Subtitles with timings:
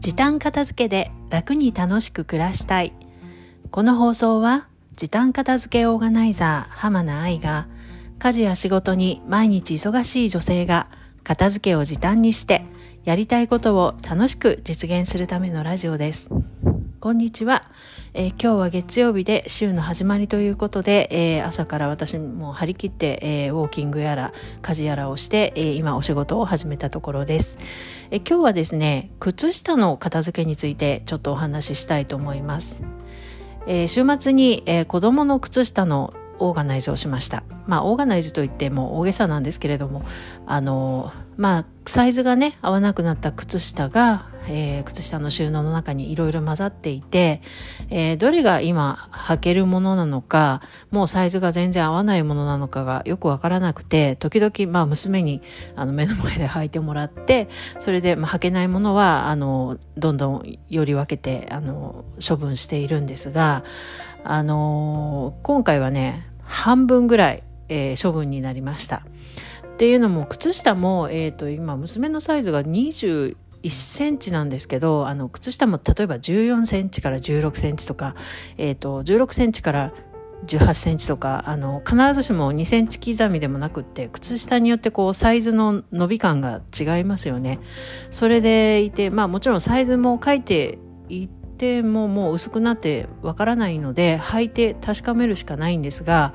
[0.00, 2.92] 時短片付けで楽に楽しく暮らしたい。
[3.70, 7.68] この放送は時短片付けオーガナイザー浜名愛が
[8.18, 10.88] 家事や仕事に毎日忙しい女性が
[11.24, 12.64] 片付けを時短にして
[13.04, 16.30] やりたいことを楽しく実現するためのラジオです。
[17.00, 17.62] こんにちは、
[18.12, 27.60] えー、今日は月曜日で週の始まりということで、えー、朝から私も張り切って、えー、ウォーキングやら家事やらをして、え今お仕事を始めたところです、
[28.10, 32.82] え今日はですね靴下の片付けについてちょっとお話ししたいと思います、
[33.68, 37.42] え週末に、え子供の靴下のオーガナイズをしました。
[37.66, 40.04] まあ、オーガナイズといっても大げさなんですけれども、
[40.46, 47.42] あの、まあ、サイズがね、合わなくなった靴下が、えー、靴下の収納の中にいろいろ混ざっていて、
[47.90, 55.42] えー、どれが今履けるものなのか、もうサイズが全然合わないものなのかがよくわからなくて、時々、まあ、娘に、
[55.76, 63.64] あの、目の前で履いてもらって、それで、まあ、履けないものは、あの、どんどんより分けて、あの、処分しているんですが、
[64.24, 69.04] あの今回はね、半分ぐらい、えー、処分になりました。
[69.64, 73.36] っていうのも靴下も、えーと、今娘のサイズが21
[73.68, 78.16] センチなんですけどあの靴下も例えば14センチから16センチとか、
[78.56, 79.92] えーと、16センチから
[80.46, 87.60] 18センチとかあの必ずしも2センチ刻みでもなくって靴下によってこうサイズの伸び感が違いますよね。
[88.10, 91.28] それでいてまあもちろんサイズも書いてい
[91.58, 96.32] てももう薄くなってわからないので履いて確かめるしかないんですが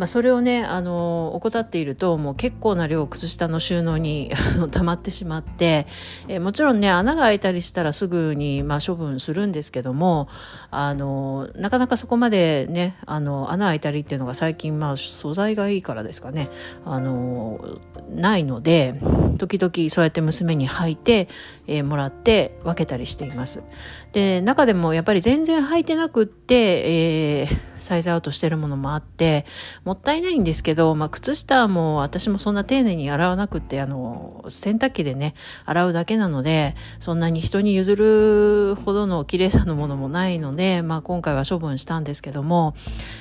[0.00, 4.32] まあ、それをねあの怠っているともう結構な量靴下の収納に
[4.72, 5.86] 溜まってしまって、
[6.26, 10.28] え、もちろんね穴が開いたりしたらすぐに、まあ、処分するんですけども
[10.70, 16.48] あのなかなかそこまでねあの穴開いたりっていうのが最近、まあ、素材がいいからですかね
[16.86, 17.60] あの
[18.10, 18.98] ないので
[19.36, 21.28] 時々そうやって娘に履いて、
[21.66, 23.62] えー、もらって分けたりしています。
[24.12, 29.46] で中でもやっぱり全然履いてなくって、えー、サイズアウトしてるものもあって
[29.84, 35.34] もったいないんですけど、まあ、靴下も私もそんな丁寧に洗わなくって、あの、洗濯機でね、
[35.64, 42.74] 洗うだけなので、そんなに人に譲るほどの綺麗さのものもないので、まあ、今回は処分したんですけども、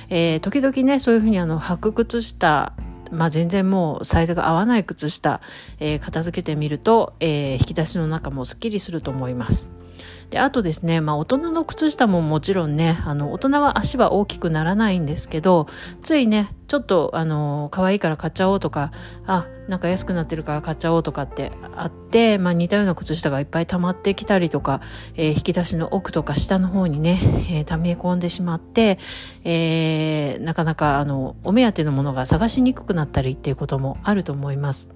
[0.09, 2.73] えー、時々ね、そういうふうにあの、履く靴下、
[3.11, 5.41] まあ、全然もうサイズが合わない靴下、
[5.79, 9.78] えー、片付けてみると、えー、引き出しの中もスッキリすると思います。
[10.29, 15.67] であとですね、まあ、大人の靴下ももちろんねあの大人は足は大きくならないんですけど
[16.03, 18.91] ついねちょっとあの可愛いから買っちゃおうとか
[19.25, 24.81] あなんか安くなってるから買っちゃおうとかってあって、まあ、似たような靴下がいっぱい溜まってきたりとか、
[25.15, 27.19] えー、引き出しの奥とか下の方にね、
[27.49, 28.99] えー、溜め込んでしまって、
[29.43, 34.89] えー、なかなかあのお目当てのものが探しにくくなったりっていうこともあると思います。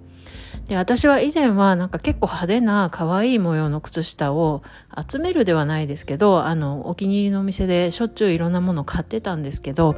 [0.68, 4.64] で私は以前はなんか結構派手な可愛い模様の靴下を
[5.10, 9.94] 集めるではないですけどあのお気に入りのお店でしょっちゅういろんなもの買ってたんですけど、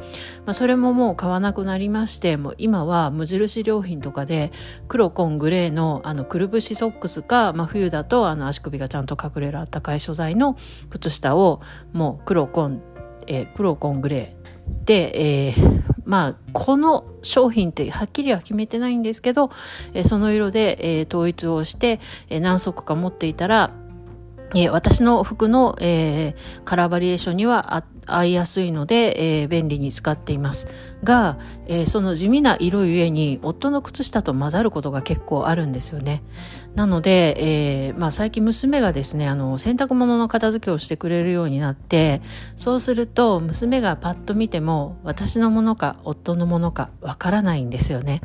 [0.45, 4.51] まあ、それももう買わなくなりましてもう今は無印良品とかで
[4.87, 10.57] 黒紺グレーのあのくるぶしソックスか、まあ、冬だとあの足首がちゃんと隠れるあったかい素材の
[10.89, 11.61] 靴下を
[11.93, 12.81] もう黒紺、
[13.27, 19.49] えー、黒紺グレーで、えーまあ、この商品ってはっきりは決めてないんですけど、
[19.93, 21.99] えその色で、え統一をして、
[22.29, 23.71] え何足か持っていたら、
[24.55, 30.67] え私の服の、えー、カラーバリエーションには合いやすいので、えー、便利に使っています
[31.03, 36.23] が、え、その地味な色ゆえに夫の靴下と混ざることが結構あるんですよね。
[36.75, 37.35] なので、
[37.89, 42.21] えまあ、最近娘がですねあの洗濯物の片付けをしてくれるようになって
[42.57, 48.21] そうすると娘がパッと見ても私のものか夫のものかわからないんですよね。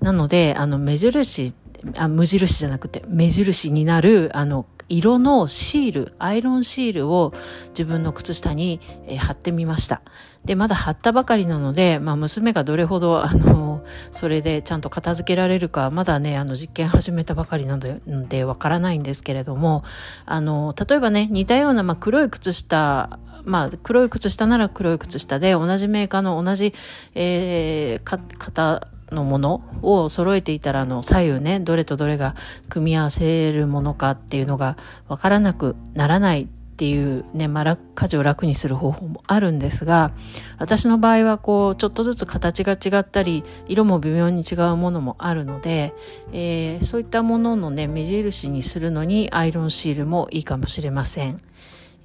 [0.00, 1.54] なのであの目印
[1.96, 7.32] あ無印じゃなくて目印になるあの色のシール、アイロンシールを
[7.70, 10.02] 自分の靴下に、え、貼ってみました。
[10.44, 19.84] で、まだ貼ったばかりなので、まあ、娘がどれほど、あの、それでちゃんと片付けられるか、まだね、あの、実験始めたばかりなので、わからないんですけれども、
[20.26, 26.74] あの、例えばね、似たような、まあ、黒い靴下、まあ、黒い靴下なら黒い靴下で、同じメーカーの同じ、
[27.14, 32.34] えー、型のものを揃えていたらあの左右ねどれとどれが
[32.68, 34.76] 組み合わせるものかっていうのが
[35.08, 40.10] 分からなくならないっていうね、まあ、家事を楽にする方法もあるんですが
[40.58, 45.94] 私の場合はこうちょっとずつ形が違ったり色も微妙に違うものもあるので、
[46.32, 51.40] えー、そういったもののね目印にするのにアイロンシールもいいかもしれません。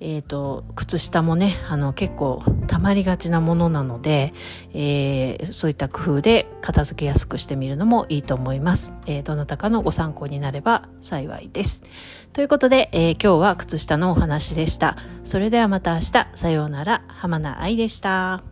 [0.02, 4.34] えっ、ー、と、靴下もね、あの、結構たまりがちなものなので、
[4.74, 8.94] えー、そういった工夫で片付けやすくしてみるのもいいと思います。
[9.06, 11.84] えー、どなたかのご参考になれば幸いです。
[12.32, 14.98] ということで、えー、今日は靴下のお話でした。
[15.24, 18.49] それではまた明日、さようなら、浜名愛でした。